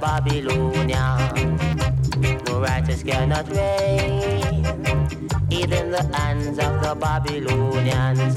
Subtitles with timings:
[0.00, 1.58] Babylonian.
[2.46, 4.64] No righteous cannot reign,
[5.50, 8.34] even the hands of the Babylonians.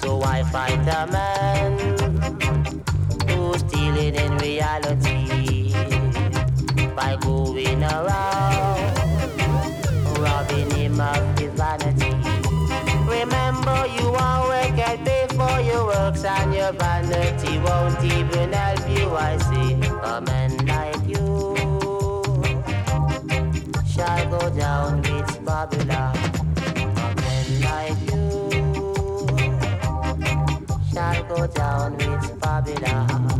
[0.00, 1.78] So I fight a man
[3.28, 5.72] who's stealing in reality
[6.94, 8.96] by going around
[10.18, 12.14] robbing him of his vanity.
[13.06, 19.14] Remember, you are wicked for your works and your vanity won't even help you.
[19.16, 19.55] I say,
[31.90, 33.35] down with Babylon.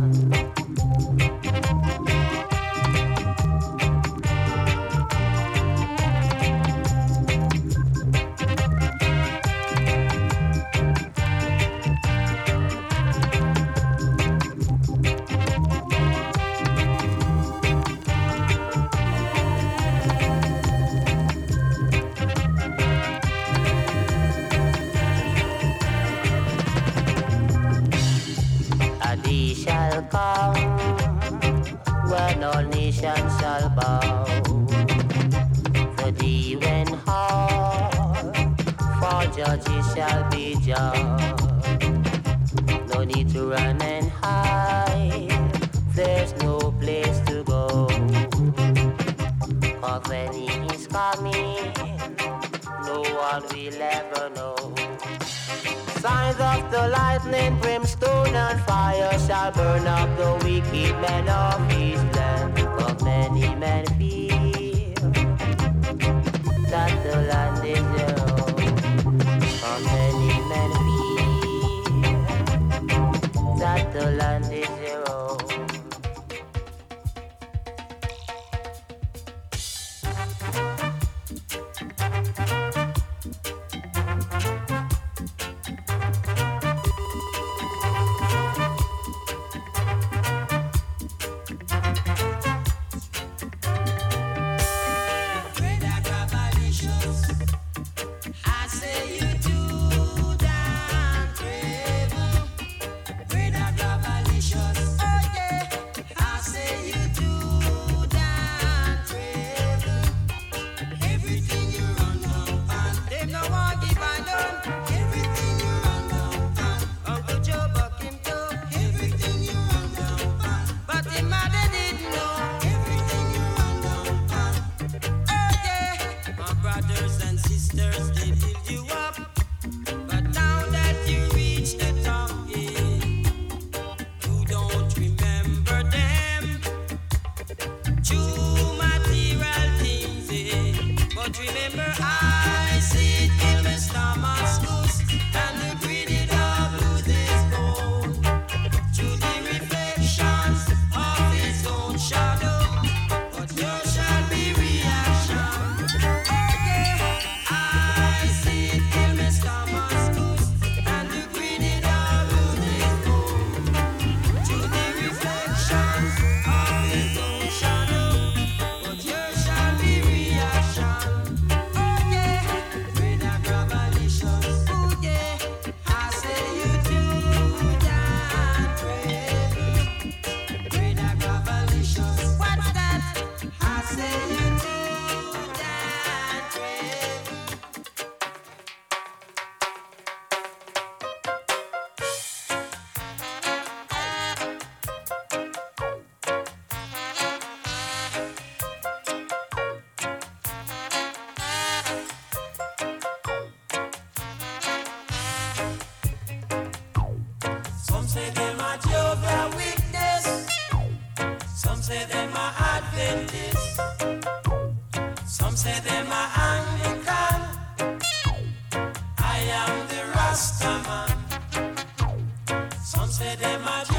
[223.39, 223.96] them a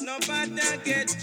[0.00, 1.21] Nobody gets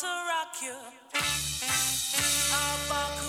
[0.00, 0.74] to rock you
[1.14, 3.24] in a true ten bucks.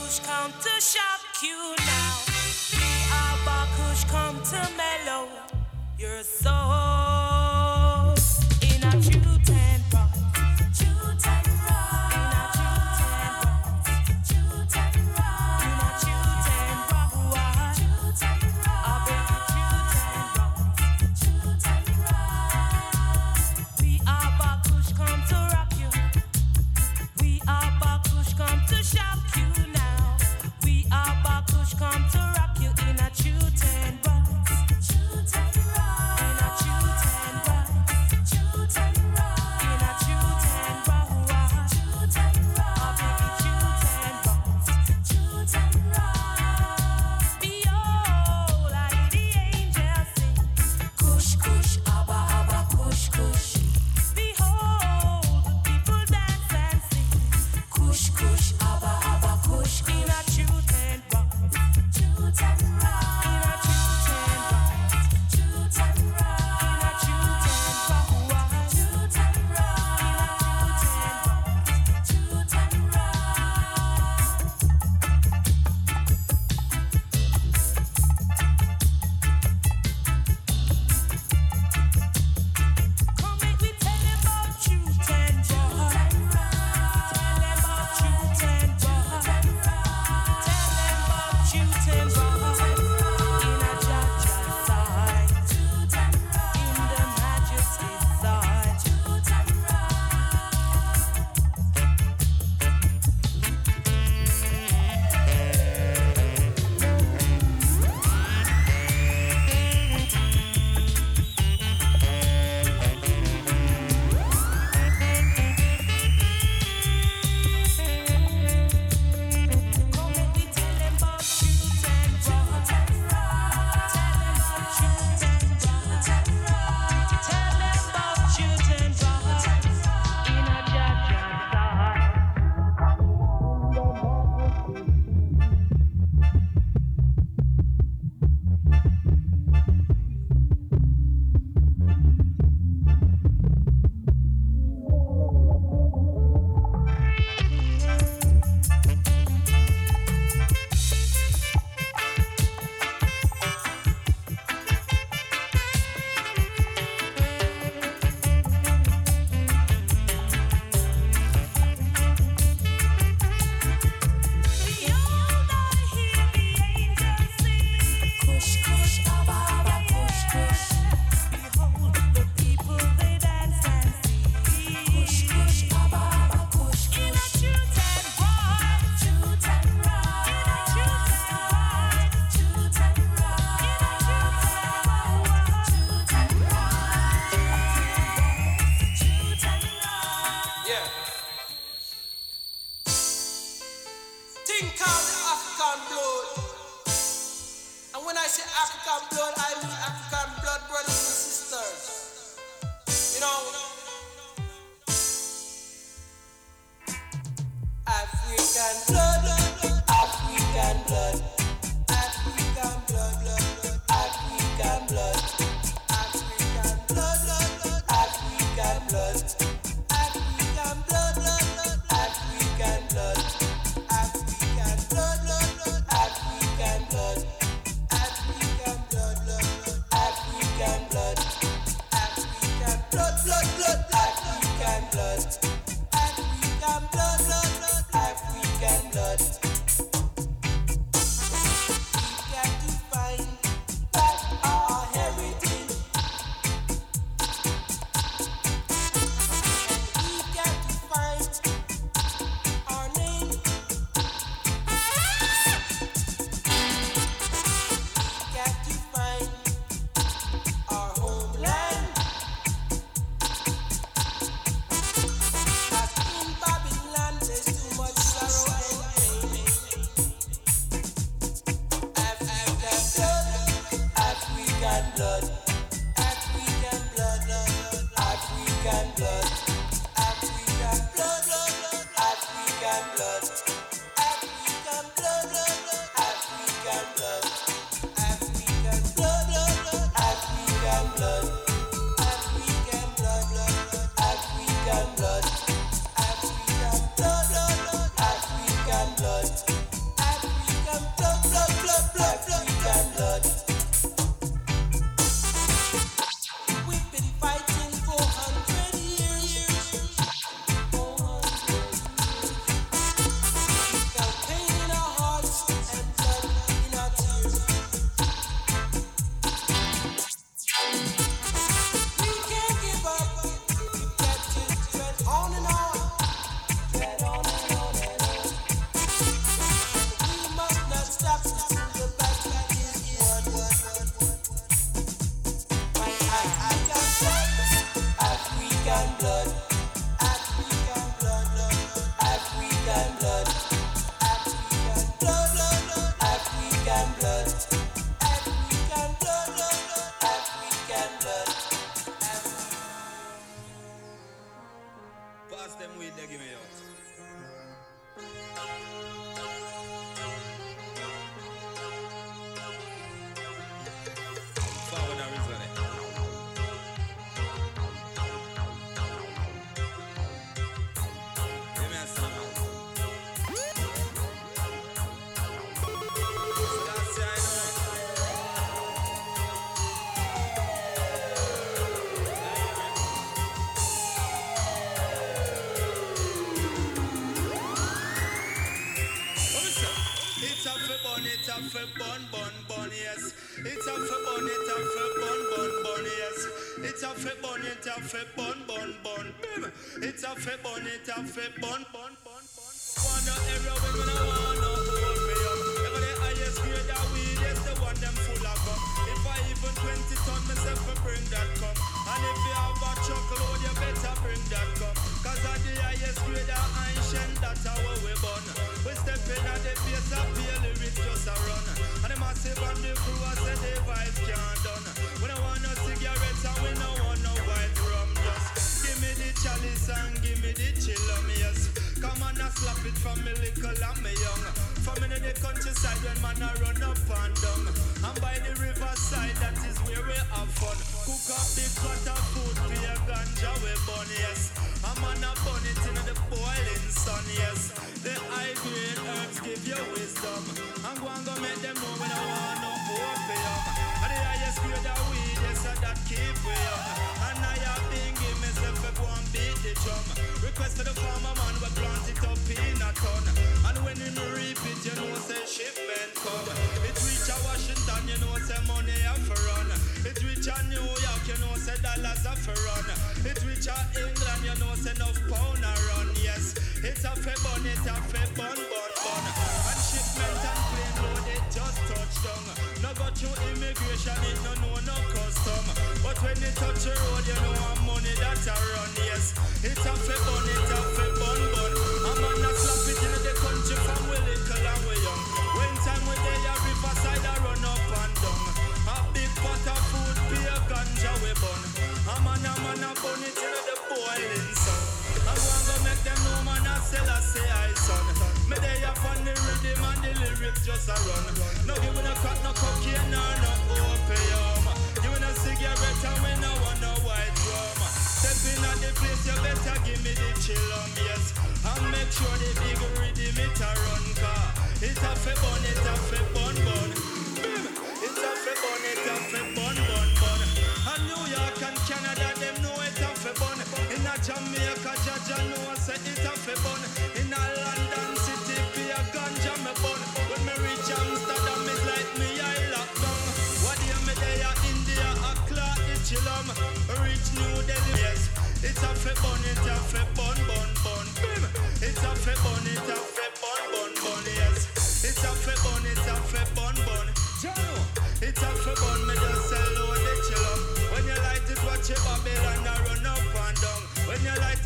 [274.98, 275.45] When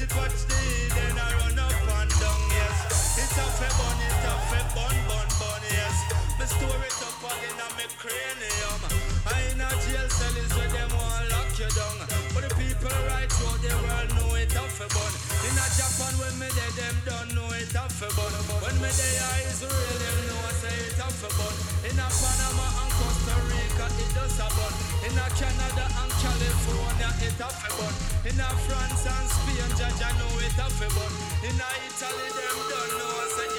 [0.02, 2.42] it, watch the Eden a run up and down.
[2.52, 5.62] Yes, it's a fi bun, it's a fi bun bun bun.
[5.72, 5.98] Yes,
[6.40, 8.82] me store it up again on me cranium.
[9.28, 11.98] I in a jail cell is where them want lock you down.
[12.34, 15.29] But the people right throughout the world know it a fi bun.
[15.78, 18.34] Japan when me there, them don't know it a fi bun.
[18.64, 21.56] When me there Israel, them know I say it a fi bun.
[21.86, 24.74] In a Panama and Costa Rica, it does a bun.
[25.06, 27.94] In a Canada and California, it a fi bun.
[28.26, 31.12] In a France and Spain, Jah Jah know it a fi bun.
[31.46, 33.59] In a Italy, them don't know I say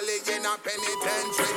[0.00, 1.49] college in a penitentiary.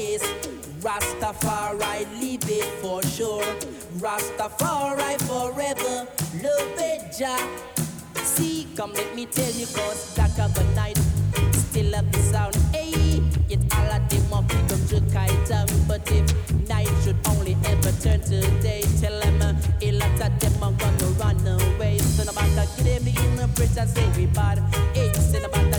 [0.00, 0.22] case.
[0.80, 3.44] Rastafari, leave it for sure.
[4.04, 5.96] Rastafari forever,
[6.44, 7.40] love it, Jah.
[8.24, 10.98] See, come let me tell you, cause dark of a night,
[11.52, 12.56] still up the sound.
[12.72, 15.68] Hey, it all at them up, pick up to kite up.
[15.86, 16.26] But if
[16.68, 20.76] night should only ever turn to day, tell them, uh, a lot of them are
[20.82, 21.98] gonna run away.
[21.98, 24.58] So about the give them in the bridge and say we bad.
[24.94, 25.69] Hey, sin about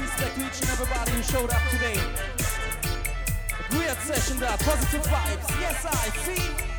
[0.00, 1.98] respect to each and everybody who showed up today.
[3.58, 5.60] A great session there, positive vibes.
[5.60, 6.75] Yes, I see.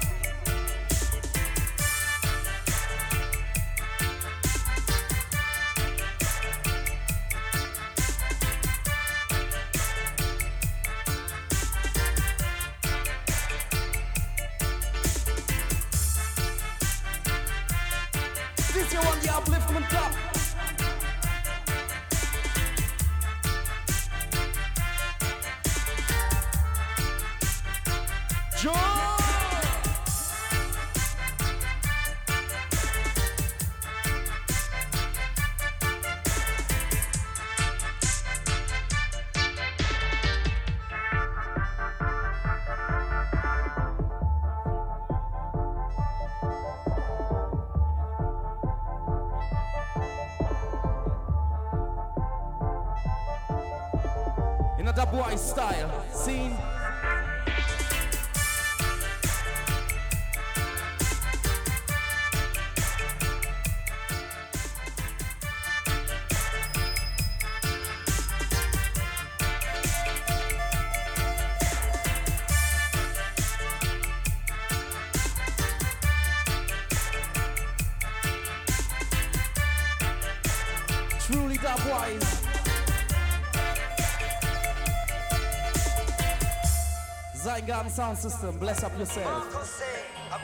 [87.48, 88.58] Garden Sound System.
[88.58, 89.48] Bless up yourself.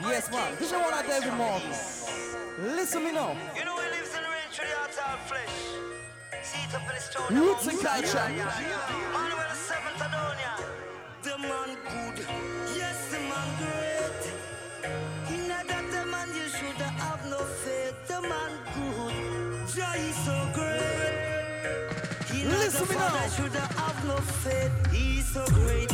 [0.02, 0.56] Yes, man.
[0.58, 1.68] This is one of David Morgan.
[2.76, 3.36] Listen me now.
[3.54, 5.56] You know he lives in the range for the outer flesh.
[6.42, 7.36] See it up in the stone.
[7.36, 8.28] Roots and culture.
[9.12, 10.52] Manuel the seventh Adonia.
[11.22, 12.26] The man good.
[12.74, 14.22] Yes, the man great.
[15.34, 17.96] In that the man you should have no faith.
[18.08, 19.14] The man good.
[19.74, 21.14] Jah is so great.
[22.32, 23.28] He Listen me now.
[23.28, 24.72] should have no faith.
[24.90, 25.93] He's so great.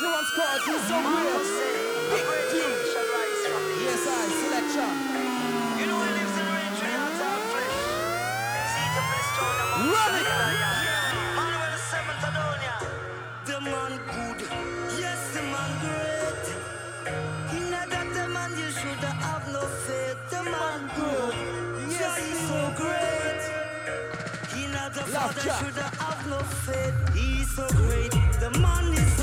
[0.00, 1.38] The one's called He's So Great.
[2.10, 2.26] Big.
[3.84, 4.90] Yes, I, selection.
[5.78, 7.78] You know he lives in the range with the outside flesh.
[8.74, 9.58] See it up in the stone.
[9.94, 10.26] Run it!
[11.36, 12.76] Manuel the seventh Adonia.
[13.46, 14.40] The man good.
[14.98, 16.44] Yes, the man great.
[17.56, 20.18] In that the man you should have no faith.
[20.30, 21.34] The man good.
[21.88, 23.42] Yes, he's so great.
[24.58, 26.96] In the father should have no faith.
[27.14, 28.10] He's so great.
[28.40, 29.13] The man is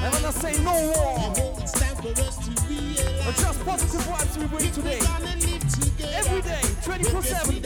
[0.00, 4.36] And when I say no war, it's time for us to realize just positive vibes
[4.38, 5.00] we bring today.
[6.14, 7.62] Every day, 24 7.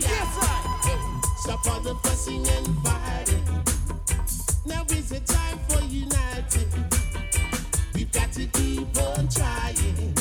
[0.00, 0.72] Yes, I.
[1.38, 3.44] Stop all the fussing and fighting.
[4.66, 6.68] Now is the time for uniting.
[7.94, 10.14] We've got to keep on trying.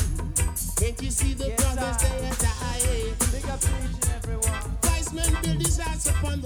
[0.78, 2.08] Can't you see the yes, brothers, I.
[2.08, 3.16] they are dying?
[3.32, 4.78] Big up to each and everyone.
[4.84, 6.41] Wise men build these house upon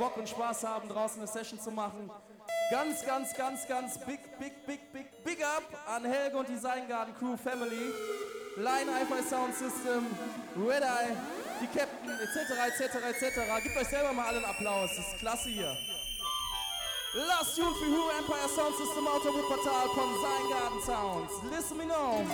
[0.00, 2.10] Bock und Spaß haben, draußen eine Session zu machen.
[2.70, 7.14] Ganz, ganz, ganz, ganz big, big, big, big, big up an Helge und Design Garden
[7.18, 7.92] Crew Family,
[8.56, 10.06] Line Hi-Fi Sound System,
[10.56, 11.14] Red Eye,
[11.60, 13.62] die Captain, etc., etc., etc.
[13.62, 15.76] Gebt euch selber mal allen Applaus, das ist klasse hier.
[17.12, 21.32] Last tune für Who Empire Sound System out of Wuppertal von Sein Garden Sounds.
[21.54, 22.24] Listen me now.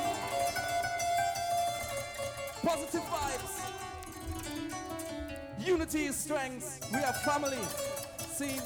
[2.63, 3.66] Positive vibes.
[5.67, 6.89] Unity is strength.
[6.93, 7.59] We are family.
[8.37, 8.61] See?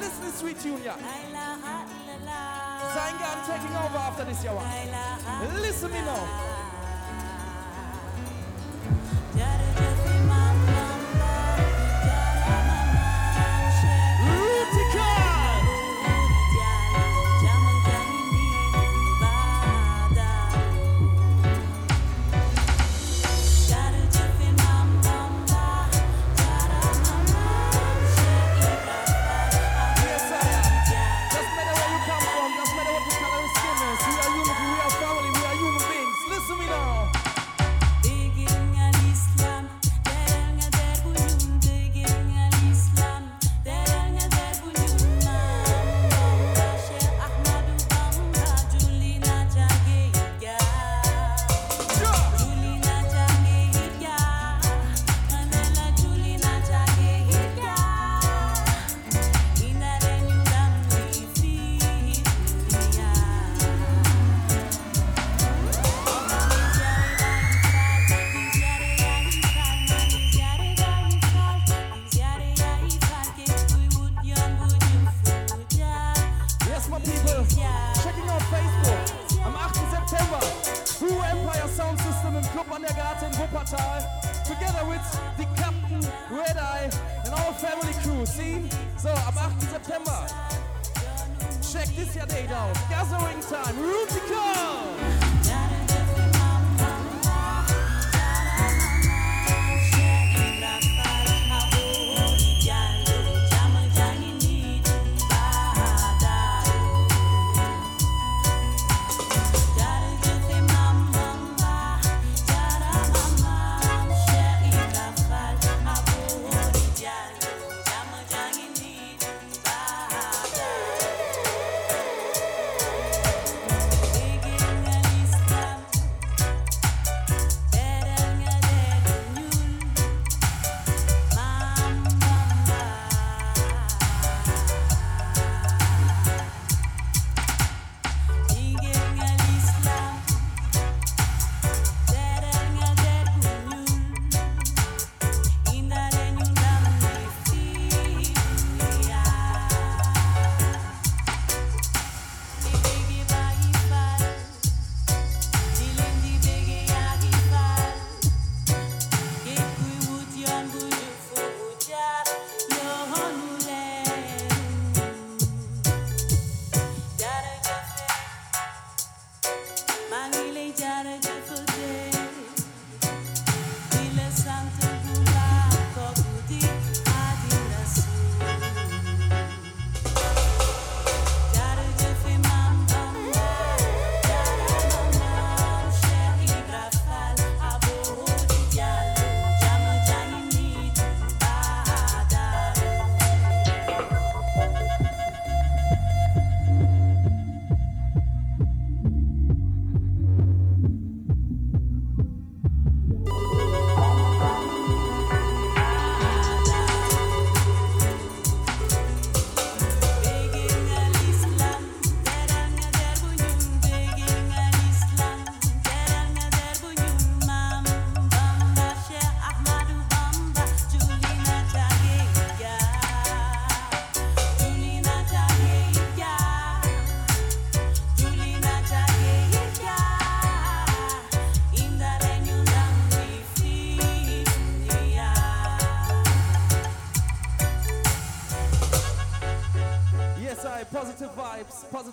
[0.00, 0.58] Listen to sweet.
[0.58, 0.78] Sein
[3.18, 5.60] Garden taking over after this, one.
[5.60, 6.55] Listen me now.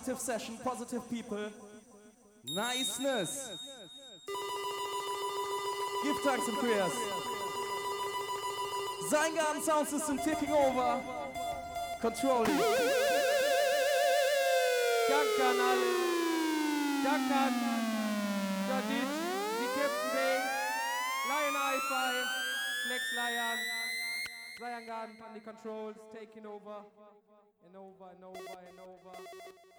[0.04, 1.50] Positive session, positive people.
[2.44, 3.48] Niceness.
[6.02, 6.92] Give thanks and prayers.
[9.10, 11.00] Zygarden sound system taking over.
[12.02, 12.58] Controlling.
[15.08, 15.92] Danke an alle.
[17.04, 17.54] Danke an
[18.68, 19.08] Judith,
[19.58, 20.36] die Captain Bay,
[21.30, 22.14] Lion Hi-Fi,
[22.88, 23.58] Flex Lion,
[24.86, 26.84] Garden the controls, taking over
[27.64, 29.73] and over and over and over.